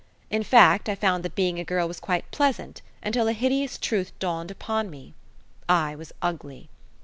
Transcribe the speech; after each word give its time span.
In 0.31 0.41
fact, 0.41 0.89
I 0.89 0.95
found 0.95 1.23
that 1.23 1.35
being 1.35 1.59
a 1.59 1.63
girl 1.63 1.87
was 1.87 1.99
quite 1.99 2.31
pleasant 2.31 2.81
until 3.03 3.27
a 3.27 3.33
hideous 3.33 3.77
truth 3.77 4.17
dawned 4.17 4.49
upon 4.49 4.89
me 4.89 5.13
I 5.69 5.93
was 5.95 6.11
ugly! 6.23 6.69